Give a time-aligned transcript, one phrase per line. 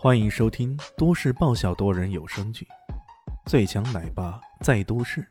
[0.00, 2.64] 欢迎收听都市爆笑多人有声剧
[3.50, 5.26] 《最强奶爸在都市》，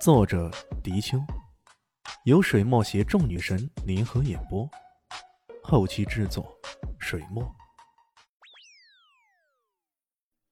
[0.00, 0.50] 作者：
[0.82, 1.22] 迪秋，
[2.24, 4.66] 由水墨携众女神联合演播，
[5.62, 6.50] 后期制作：
[6.98, 7.54] 水墨。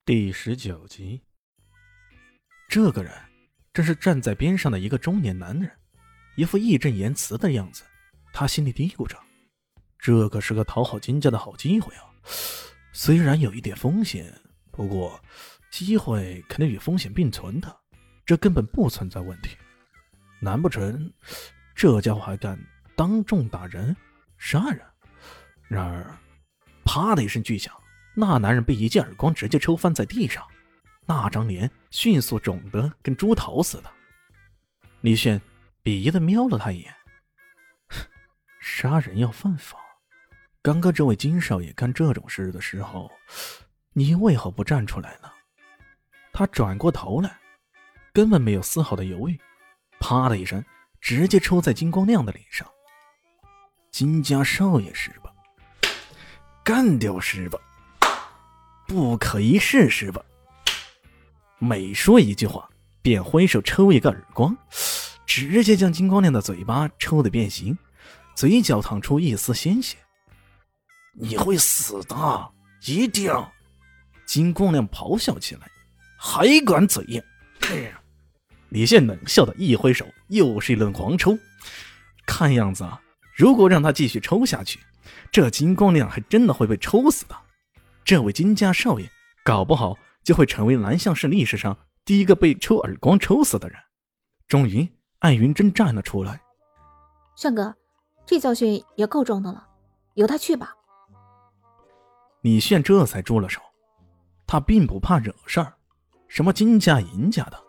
[0.05, 1.19] 第十九集，
[2.69, 3.11] 这个人
[3.73, 5.71] 正是站在边上的一个中年男人，
[6.35, 7.83] 一副义正言辞的样子。
[8.31, 9.17] 他心里嘀咕着
[9.97, 12.05] ：“这可是个讨好金家的好机会啊！
[12.91, 14.33] 虽然有一点风险，
[14.71, 15.21] 不过
[15.71, 17.77] 机会肯定与风险并存的，
[18.25, 19.57] 这根本不存在问题。
[20.39, 21.11] 难不成
[21.75, 22.59] 这家伙还敢
[22.95, 23.95] 当众打人、
[24.37, 24.81] 杀人？”
[25.67, 26.17] 然而，
[26.83, 27.73] 啪的一声巨响，
[28.15, 30.43] 那男人被一记耳光直接抽翻在地上，
[31.05, 33.91] 那张脸迅速肿得跟猪头似的。
[35.01, 35.39] 李炫
[35.83, 36.93] 鄙夷的瞄了他一眼。
[38.59, 39.77] 杀人要犯法，
[40.61, 43.09] 刚刚这位金少爷干这种事的时候，
[43.93, 45.31] 你为何不站出来呢？
[46.33, 47.39] 他转过头来，
[48.11, 49.39] 根本没有丝毫的犹豫，
[50.01, 50.63] 啪的一声，
[50.99, 52.67] 直接抽在金光亮的脸上。
[53.89, 55.31] 金家少爷是吧？
[56.61, 57.57] 干掉是吧？
[58.85, 60.21] 不可一世是吧？
[61.57, 62.69] 每说一句话，
[63.01, 64.57] 便挥手抽一个耳光，
[65.25, 67.77] 直接将金光亮的嘴巴抽得变形。
[68.35, 69.97] 嘴角淌出一丝鲜血，
[71.21, 72.51] 你会死的！
[72.85, 73.29] 一定！
[74.25, 75.69] 金光亮咆哮起来，
[76.17, 77.21] 还敢嘴硬！
[78.69, 81.37] 李现冷笑的一挥手，又是一轮狂抽。
[82.25, 83.01] 看样子啊，
[83.35, 84.79] 如果让他继续抽下去，
[85.29, 87.35] 这金光亮还真的会被抽死的。
[88.05, 89.09] 这位金家少爷，
[89.43, 93.77] 搞不好就会成为南向市历史上第一个被抽耳光抽死的人。
[94.47, 94.87] 终于，
[95.19, 96.39] 艾云真站了出来，
[97.35, 97.75] 炫哥。
[98.25, 99.67] 这教训也够重的了，
[100.13, 100.75] 由他去吧。
[102.41, 103.59] 李炫这才住了手，
[104.47, 105.73] 他并不怕惹事儿，
[106.27, 107.59] 什么金家银家的，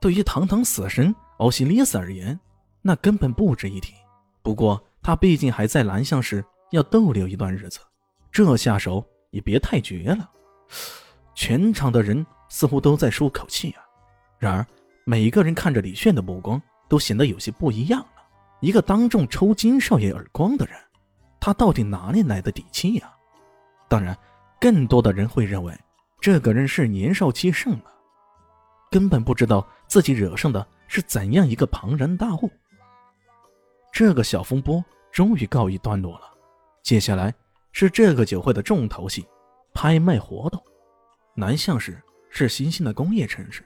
[0.00, 2.38] 对于堂堂死神欧西里斯而言，
[2.80, 3.94] 那根本不值一提。
[4.42, 7.78] 不过他毕竟还在蓝相市要逗留一段日子，
[8.32, 10.28] 这下手也别太绝了。
[11.34, 13.82] 全场的人似乎都在舒口气啊，
[14.38, 14.66] 然而
[15.04, 18.22] 每个人看着李炫的目光都显得有些不一样了。
[18.60, 20.76] 一个当众抽金少爷耳光的人，
[21.38, 23.12] 他到底哪里来的底气呀？
[23.92, 24.16] 当然，
[24.58, 25.78] 更多的人会认为
[26.18, 27.92] 这个人是年少气盛了，
[28.90, 32.50] 根本不知道自己惹上的是怎样一个庞然大物。
[33.92, 36.32] 这个小风波终于告一段落了，
[36.82, 37.34] 接下来
[37.70, 39.28] 是这个酒会的重头戏——
[39.74, 40.58] 拍卖活动。
[41.34, 43.62] 南向市是新兴的工业城市，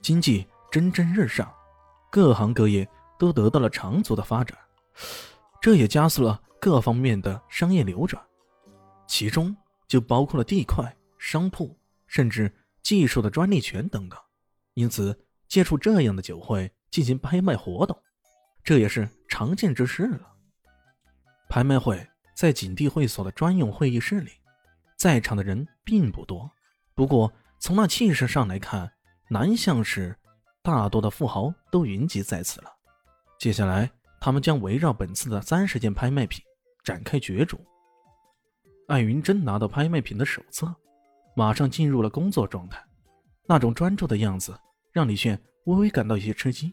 [0.00, 1.52] 经济蒸蒸日上，
[2.08, 2.88] 各行各业。
[3.18, 4.56] 都得到了长足的发展，
[5.58, 8.22] 这也加速了各方面的商业流转，
[9.06, 9.56] 其中
[9.88, 12.52] 就包括了地块、商铺，甚至
[12.82, 14.18] 技术的专利权等等。
[14.74, 15.18] 因此，
[15.48, 17.96] 借助这样的酒会进行拍卖活动，
[18.62, 20.34] 这也是常见之事了。
[21.48, 24.32] 拍卖会在景帝会所的专用会议室里，
[24.96, 26.50] 在场的人并不多，
[26.94, 28.92] 不过从那气势上来看，
[29.28, 30.16] 南向市
[30.62, 32.70] 大多的富豪都云集在此了。
[33.38, 33.90] 接下来，
[34.20, 36.44] 他们将围绕本次的三十件拍卖品
[36.82, 37.64] 展开角逐。
[38.86, 40.74] 艾云珍拿到拍卖品的手册，
[41.34, 42.84] 马上进入了工作状态，
[43.46, 44.58] 那种专注的样子
[44.92, 46.72] 让李炫微微感到一些吃惊。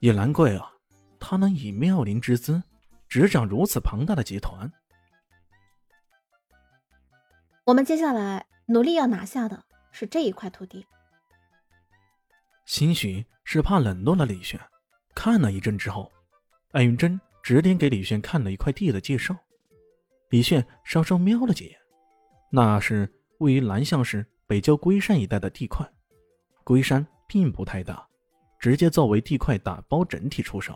[0.00, 0.72] 也难怪啊，
[1.20, 2.62] 他能以妙龄之姿
[3.06, 4.70] 执掌如此庞大的集团。
[7.64, 9.62] 我们接下来努力要拿下的
[9.92, 10.84] 是这一块土地。
[12.64, 14.58] 兴许是怕冷落了李炫。
[15.14, 16.10] 看了一阵之后，
[16.72, 19.36] 艾云珍指点给李炫看了一块地的介绍。
[20.32, 21.78] 李炫稍稍瞄了几眼，
[22.50, 23.06] 那是
[23.40, 25.86] 位于南向市北郊龟山一带的地块。
[26.64, 28.08] 龟山并不太大，
[28.58, 30.74] 直接作为地块打包整体出售。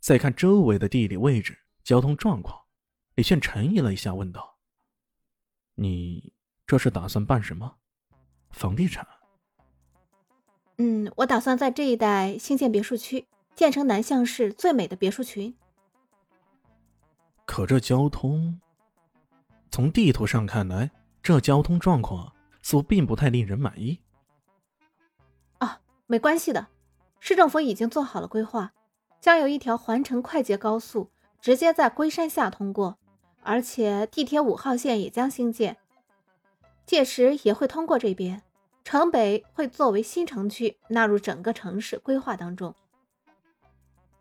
[0.00, 2.60] 再看周围的地理位置、交通状况，
[3.14, 4.58] 李炫沉吟了一下，问道
[5.74, 6.34] ：“你
[6.66, 7.74] 这是打算办什么？
[8.50, 9.08] 房地产
[10.76, 13.26] ？”“嗯，我打算在这一带兴建别墅区。”
[13.56, 15.56] 建成南向市最美的别墅群。
[17.48, 18.60] 可这交通，
[19.70, 20.90] 从地图上看来，
[21.22, 22.30] 这交通状况
[22.60, 23.98] 似乎并不太令人满意。
[25.56, 26.68] 啊，没关系的，
[27.20, 28.70] 市政府已经做好了规划，
[29.18, 31.10] 将有一条环城快捷高速
[31.40, 32.98] 直接在龟山下通过，
[33.42, 35.78] 而且地铁五号线也将兴建，
[36.84, 38.42] 届时也会通过这边，
[38.84, 42.74] 城北会作为新城区纳入整个城市规划当中。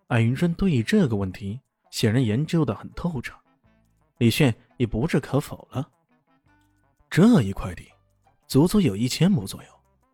[0.07, 1.59] 艾云生对于这个问题
[1.91, 3.33] 显然研究的很透彻，
[4.17, 5.89] 李炫也不置可否了。
[7.09, 7.87] 这一块地，
[8.47, 9.69] 足足有一千亩左右。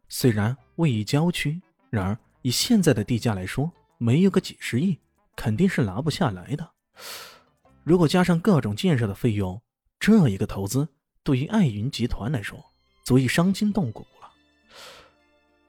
[0.10, 1.60] 虽然位于郊区，
[1.90, 4.98] 然而以现在的地价来说，没有个几十亿，
[5.36, 6.70] 肯定是拿不下来的。
[7.84, 9.60] 如果加上各种建设的费用，
[10.00, 10.88] 这一个投资
[11.24, 12.64] 对于爱云集团来说，
[13.04, 14.31] 足以伤筋动骨了。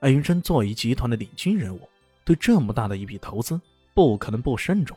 [0.00, 1.88] 艾云珍作为集团的领军人物，
[2.24, 3.58] 对这么大的一笔投资，
[3.94, 4.96] 不可能不慎重。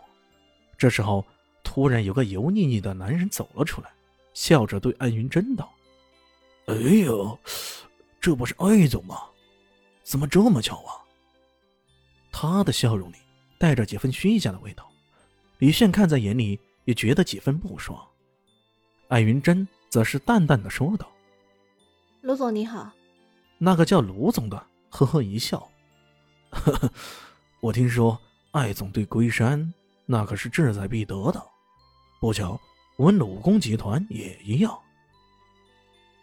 [0.77, 1.25] 这时候，
[1.63, 3.89] 突然有个油腻腻的男人走了出来，
[4.33, 5.71] 笑着对艾云珍道
[6.67, 7.37] ：“哎呦，
[8.21, 9.21] 这不是艾总吗？
[10.03, 11.01] 怎么这么巧啊？”
[12.31, 13.15] 他的笑容里
[13.57, 14.87] 带着几分虚假的味道，
[15.57, 17.99] 李炫看在眼里，也觉得几分不爽。
[19.07, 21.09] 艾云珍则是淡淡的说道
[22.21, 22.91] ：“卢总你好。”
[23.57, 25.67] 那个叫卢总的呵呵一笑
[26.51, 26.91] ：“呵呵，
[27.59, 28.19] 我听说
[28.51, 29.73] 艾总对龟山
[30.07, 31.39] 那可是志在必得的，
[32.19, 32.59] 不巧
[32.97, 34.75] 我们鲁公集团也一样。”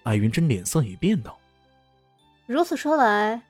[0.02, 1.38] 艾云珍脸色一变道
[2.46, 3.40] ：“如此说来，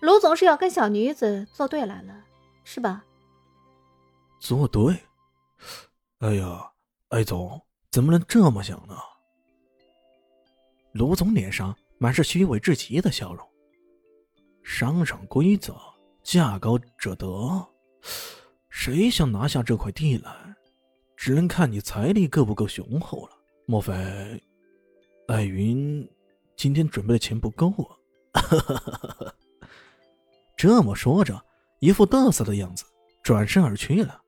[0.00, 2.14] 卢总是要跟小女子作对来了，
[2.62, 3.04] 是吧？”
[4.38, 4.96] 作对？
[6.18, 6.70] 哎呀，
[7.08, 7.60] 艾总。
[7.90, 8.96] 怎么能这么想呢？
[10.92, 13.46] 卢总脸上满是虚伪至极的笑容。
[14.62, 15.76] 商场规则，
[16.22, 17.28] 价高者得。
[18.72, 20.32] 谁想拿下这块地来，
[21.14, 23.32] 只能看你财力够不够雄厚了。
[23.66, 23.92] 莫非，
[25.28, 26.08] 艾云
[26.56, 27.70] 今天准备的钱不够
[28.32, 28.40] 啊？
[30.56, 31.44] 这么说着，
[31.80, 32.86] 一副得瑟的样子，
[33.22, 34.22] 转身而去了。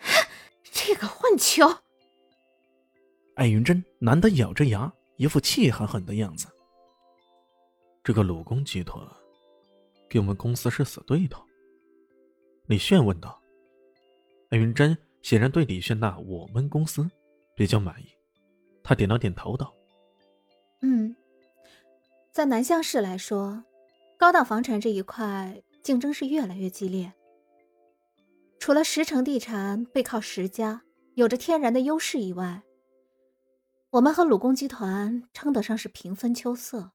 [0.72, 1.64] 这个混球！
[3.36, 6.48] 艾云珍难得咬着牙，一副气狠狠的样子。
[8.02, 9.00] 这个鲁公集团，
[10.10, 11.45] 跟我们公司是死对头。
[12.66, 13.40] 李炫问道。
[14.50, 17.08] 艾云珍显然对李炫那“我们公司”
[17.54, 18.06] 比较满意，
[18.82, 19.74] 他点了点头道
[20.82, 21.14] ：“嗯，
[22.32, 23.64] 在南向市来说，
[24.16, 27.12] 高档房产这一块竞争是越来越激烈。
[28.58, 30.82] 除了石城地产背靠石家，
[31.14, 32.62] 有着天然的优势以外，
[33.90, 36.90] 我们和鲁公集团称得上是平分秋色，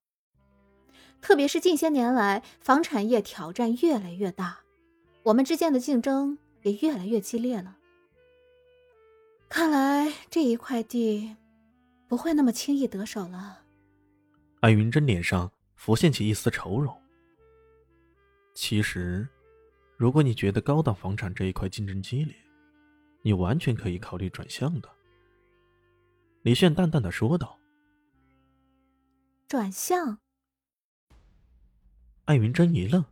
[1.22, 4.60] 特别是近些年来房产业挑战越来越大，
[5.24, 7.78] 我们之间的竞争也越来越激烈了。
[9.48, 11.36] 看来这一块地
[12.08, 13.64] 不会那么轻易得手了。
[14.62, 16.96] 艾云珍脸上浮现起一丝愁容。
[18.54, 19.28] 其实，
[19.98, 22.36] 如果你觉得高档房产这一块竞争激烈，
[23.22, 24.90] 你完全可以考虑转向的。
[26.42, 27.60] 李炫淡淡的说道
[29.48, 30.20] ：“转向。”
[32.26, 33.06] 艾云珍一愣，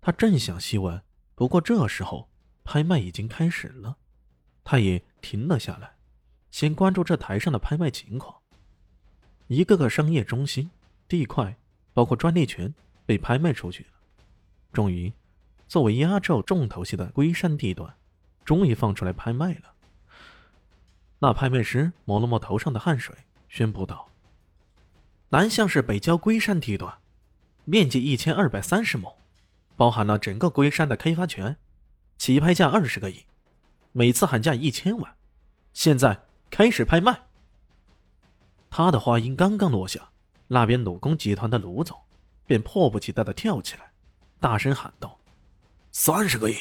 [0.00, 1.02] 他正想细问，
[1.34, 2.28] 不过这时候
[2.62, 3.96] 拍卖已经开始了，
[4.62, 5.96] 他也停了下来，
[6.50, 8.40] 先关注这台上的拍卖情况。
[9.48, 10.70] 一个个商业中心、
[11.06, 11.56] 地块，
[11.92, 13.90] 包括专利权，被拍卖出去了。
[14.72, 15.12] 终于，
[15.68, 17.94] 作为压轴重头戏的龟山地段，
[18.44, 19.74] 终于放出来拍卖了。
[21.18, 23.14] 那拍卖师抹了抹头上的汗水，
[23.48, 24.10] 宣布道
[25.30, 26.98] ：“南向市北郊龟山地段，
[27.64, 29.16] 面积一千二百三十亩，
[29.76, 31.56] 包含了整个龟山的开发权，
[32.16, 33.24] 起拍价二十个亿，
[33.92, 35.14] 每次喊价一千万，
[35.72, 37.22] 现在开始拍卖。”
[38.70, 40.10] 他的话音刚刚落下，
[40.48, 41.98] 那边鲁工集团的卢总
[42.46, 43.92] 便迫不及待的跳起来，
[44.40, 45.18] 大声喊道
[45.92, 46.56] ：“三十个亿！”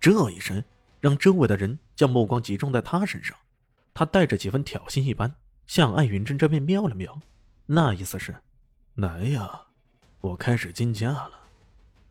[0.00, 0.62] 这一声。
[0.98, 3.36] 让周围的人将目光集中在他身上，
[3.94, 5.32] 他带着几分挑衅一般
[5.66, 7.20] 向艾云珍这边瞄了瞄，
[7.66, 8.34] 那意思是
[8.96, 9.66] ：“来呀，
[10.20, 11.30] 我开始竞价了，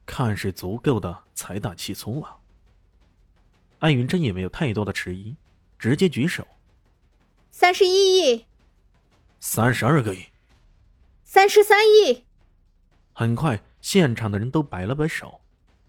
[0.05, 2.37] 看是足够的财大气粗啊！”
[3.79, 5.35] 艾云珍也没有太多的迟疑，
[5.77, 6.47] 直接举手
[7.51, 8.45] ：“三十一亿，
[9.39, 10.25] 三十二个亿，
[11.23, 12.25] 三十三亿。”
[13.13, 15.41] 很快，现场的人都摆了摆手，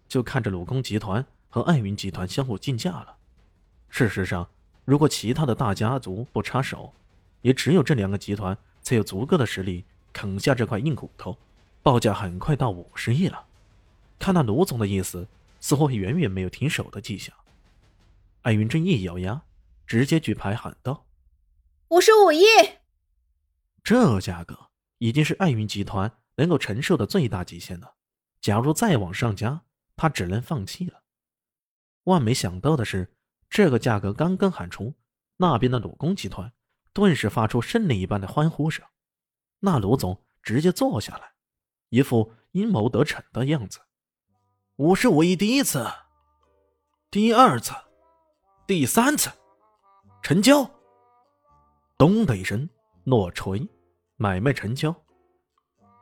[0.09, 1.25] 就看着鲁工集团。
[1.49, 3.17] 和艾云集团相互竞价了。
[3.89, 4.47] 事实上，
[4.85, 6.93] 如果其他的大家族不插手，
[7.41, 9.83] 也只有这两个集团才有足够的实力
[10.13, 11.35] 啃下这块硬骨头。
[11.83, 13.43] 报价很快到五十亿了。
[14.19, 15.29] 看那卢总的意思，
[15.61, 17.35] 似乎远远没有停手的迹象。
[18.43, 19.43] 艾云珍一咬牙，
[19.87, 21.07] 直接举牌喊道
[21.89, 22.45] ：“五十五亿！”
[23.83, 27.95] 这价格已经是艾云集团能够承受的最大极限了。
[28.41, 29.63] 假如再往上加，
[29.97, 31.03] 他只能放弃了。
[32.05, 33.13] 万没想到的是，
[33.51, 34.95] 这个价格刚刚喊出，
[35.37, 36.53] 那边的鲁工集团
[36.93, 38.85] 顿时发出胜利一般的欢呼声。
[39.61, 41.33] 那卢总直接坐下来，
[41.89, 43.81] 一副阴谋得逞的样子。
[44.79, 45.87] 五十五亿，第一次，
[47.11, 47.73] 第二次，
[48.67, 49.31] 第三次，
[50.23, 50.71] 成交！
[51.97, 52.69] 咚的一声，
[53.05, 53.67] 落锤，
[54.17, 54.95] 买卖成交。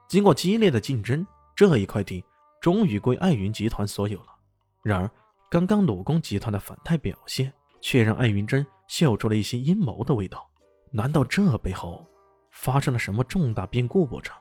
[0.08, 2.24] 经过激烈的竞争，这一块地
[2.60, 4.34] 终于归爱云集团所有了。
[4.82, 5.08] 然而，
[5.48, 10.50] 刚刚鲁工集团的反态表现，却让艾云珍嗅出了一些阴谋的味道。
[10.90, 12.04] 难道这背后
[12.50, 14.36] 发生了什么重大变故不成？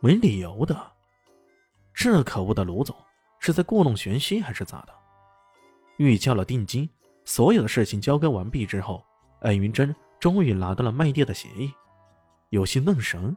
[0.00, 0.92] 没理由的。
[1.94, 2.96] 这可恶的卢总
[3.44, 4.94] 是在故弄玄虚还是咋的？
[5.96, 6.88] 预交了定金，
[7.24, 9.04] 所有的事情交割完毕之后，
[9.40, 11.72] 艾云珍终于拿到了卖地的协议，
[12.50, 13.36] 有些愣神。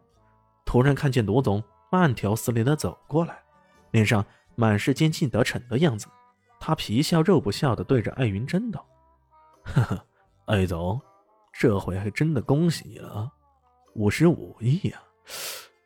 [0.63, 3.41] 突然看见罗总慢条斯理的走过来，
[3.89, 6.05] 脸上满是坚信得逞的样子，
[6.59, 8.85] 他皮笑肉不笑的对着艾云珍道
[9.65, 10.05] ：“呵呵，
[10.45, 11.01] 艾总，
[11.51, 13.27] 这回还真的恭喜你了，
[13.95, 15.01] 五十五亿啊，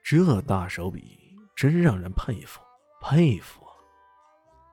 [0.04, 1.18] 这大手笔。”
[1.56, 2.62] 真让人佩服
[3.02, 3.59] 佩服，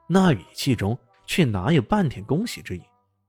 [0.08, 2.82] 那语气中却哪有半点恭喜之意，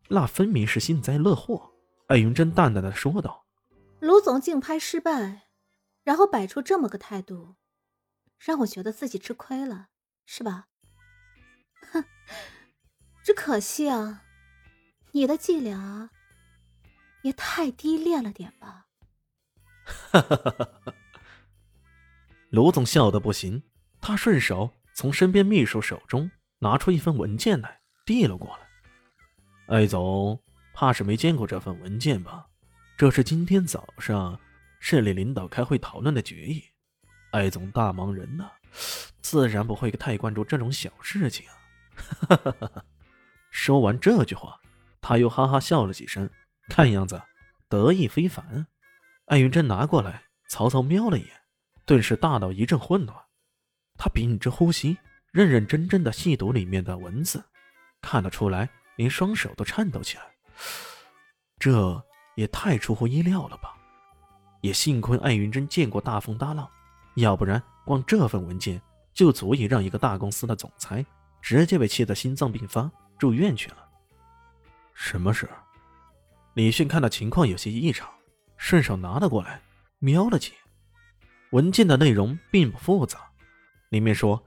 [0.10, 1.72] 那分明是幸灾乐祸。
[2.08, 3.46] 艾云珍淡淡的说道
[4.00, 5.48] ：“卢总竞拍失败，
[6.04, 7.56] 然后摆出这么个态度，
[8.40, 9.88] 让我觉得自己吃亏了，
[10.26, 10.68] 是吧？
[11.92, 12.06] 哼，
[13.24, 14.24] 只可惜啊，
[15.12, 16.10] 你的伎俩
[17.24, 18.86] 也太低劣了点吧。”
[19.84, 20.94] 哈哈哈哈哈。
[22.52, 23.64] 卢总笑得不行，
[24.00, 29.76] 他顺手从身边秘书手中拿出一份文件来，递了过来。
[29.76, 30.42] 艾总，
[30.74, 32.48] 怕是没见过这份文件吧？
[32.98, 34.40] 这是今天早上
[34.80, 36.64] 市里领导开会讨论的决议。
[37.32, 38.50] 艾总大忙人呐，
[39.22, 41.46] 自然不会太关注这种小事情。
[43.52, 44.60] 说完这句话，
[45.02, 46.30] 他又哈哈笑了几声，
[46.70, 47.22] 看样子
[47.70, 48.66] 得意非凡。
[49.26, 51.32] 艾云珍拿过来，曹操瞄了一眼。
[51.86, 53.18] 顿时大脑一阵混乱，
[53.98, 54.98] 他屏着呼吸，
[55.38, 57.46] 认认真真的细读里面的文字，
[58.02, 60.24] 看得出来，连双手都颤抖起来。
[61.60, 62.04] 这
[62.36, 63.76] 也太出乎意料了吧！
[64.62, 66.68] 也幸亏艾云珍见过大风大浪，
[67.18, 68.82] 要不然光这份文件
[69.14, 71.06] 就足以让一个大公司的总裁
[71.40, 72.90] 直接被气得心脏病发
[73.20, 73.88] 住院去了。
[74.96, 75.48] 什么事？
[76.56, 78.10] 李迅看到情况有些异常，
[78.58, 79.62] 顺手拿了过来，
[80.00, 80.58] 瞄了几眼。
[81.52, 83.20] 文件的内容并不复杂，
[83.90, 84.44] 里面说，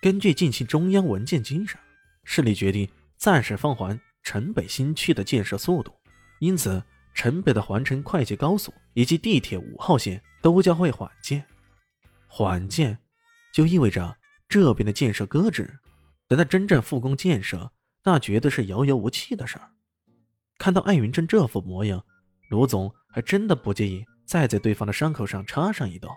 [0.00, 1.78] 根据近期中央文件精神，
[2.24, 2.88] 市里决定
[3.18, 5.92] 暂时放缓城北新区的建设速度，
[6.38, 11.44] 因此城北的环城快捷高速以及地铁五号线都将会缓建。
[12.26, 12.96] 缓建
[13.52, 14.16] 就意味着
[14.48, 15.78] 这边的建设搁置，
[16.26, 17.70] 等到真正复工建设，
[18.02, 19.68] 那绝对是遥遥无期的事儿。
[20.56, 22.02] 看到艾云珍这副模样，
[22.48, 26.16] 卢总还真的不介意再在对方的伤口上插上一刀。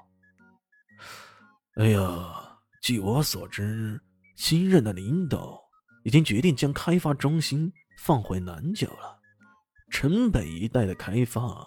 [1.75, 2.42] 哎呀，
[2.83, 3.97] 据我所知，
[4.35, 5.57] 新任的领导
[6.03, 9.17] 已经决定将开发中心放回南郊了，
[9.89, 11.65] 城北一带的开发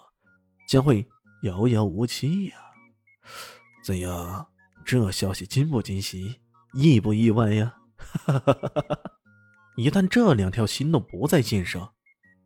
[0.69, 1.03] 将会
[1.41, 2.57] 遥遥无期呀。
[3.83, 4.47] 怎样？
[4.85, 6.39] 这消息惊不惊喜？
[6.75, 7.73] 意不意外呀？
[9.75, 11.95] 一旦这两条新路不再建设，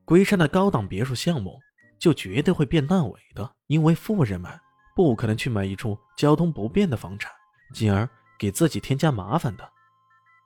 [0.06, 1.60] 龟山的高档别墅项目
[2.00, 4.50] 就绝对会变烂尾的，因为富人们
[4.96, 7.30] 不可能去买一处交通不便的房产。
[7.74, 8.10] 进而
[8.42, 9.72] 给自己添加麻烦的。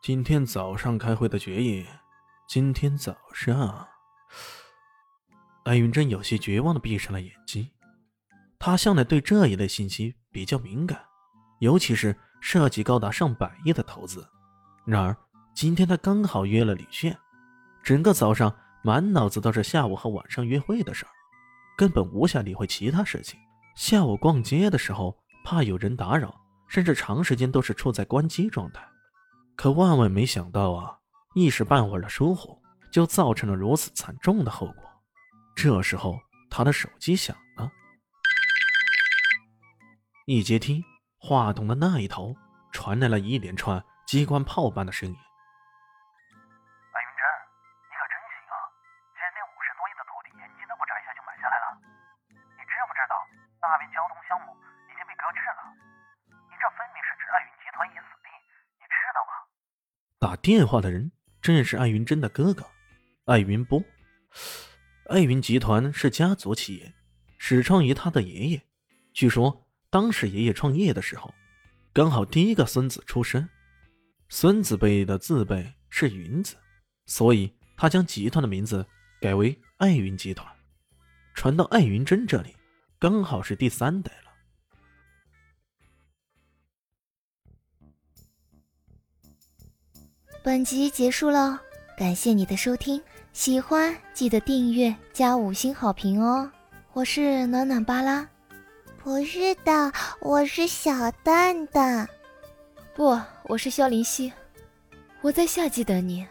[0.01, 1.85] 今天早上开会的决议，
[2.45, 3.87] 今天早上，
[5.63, 7.65] 艾云珍有些绝望的闭上了眼睛。
[8.59, 11.01] 他向来对这一类信息比较敏感，
[11.59, 14.27] 尤其是涉及高达上百亿的投资。
[14.85, 15.15] 然而
[15.53, 17.17] 今天他刚好约了李炫，
[17.81, 21.11] 整个早上满脑子都是下午和晚上约会的事儿，
[21.77, 23.39] 根本无暇理会其他事情。
[23.73, 26.41] 下午逛街的时候，怕有人打扰。
[26.67, 28.86] 甚至长时间都是处在关机状态，
[29.55, 30.98] 可万万没想到啊，
[31.34, 34.84] 一时半会儿的疏忽就造成了如此惨重的后果。
[35.55, 36.19] 这时候，
[36.50, 37.72] 他的手机响了，
[40.25, 40.84] 一接听，
[41.17, 42.36] 话筒的那一头
[42.74, 45.15] 传来了一连串机关炮般的声音
[46.91, 47.24] ：“白云珍，
[47.88, 48.55] 你可真行啊，
[49.15, 51.79] 前面50多亿的徒弟眼睛都不眨一下就买下来了。
[52.36, 53.15] 你知不知道
[53.63, 54.51] 那边交通项目
[60.25, 62.65] 打电话的人正是艾云珍的哥哥，
[63.25, 63.79] 艾云波。
[65.05, 66.91] 艾云集团是家族企业，
[67.38, 68.60] 始创于他的爷爷。
[69.13, 71.32] 据说当时爷爷创业的时候，
[71.94, 73.48] 刚好第一个孙子出生，
[74.27, 76.55] 孙子辈的字辈是云字，
[77.05, 78.84] 所以他将集团的名字
[79.22, 80.51] 改为艾云集团。
[81.36, 82.55] 传到艾云珍这里，
[82.98, 84.25] 刚好是第三代了。
[90.45, 91.57] 本集结束喽，
[91.97, 93.01] 感谢你的收听，
[93.33, 96.47] 喜欢记得订阅加五星好评哦！
[96.93, 98.29] 我是暖暖巴拉，
[99.03, 102.07] 不是的，我是小蛋蛋。
[102.93, 104.31] 不，我是萧林希，
[105.21, 106.23] 我在夏季等你。